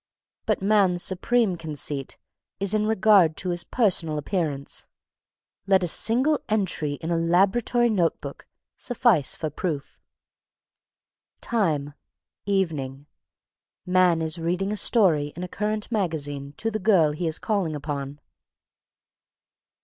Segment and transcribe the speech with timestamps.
[0.47, 2.17] But man's supreme conceit
[2.59, 4.87] is in regard to his personal appearance.
[5.67, 10.01] Let a single entry in a laboratory note book suffice for proof.
[11.39, 11.93] _Time,
[12.47, 13.05] evening.
[13.85, 17.75] MAN is reading a story in a current magazine to the GIRL he is calling
[17.75, 18.19] upon.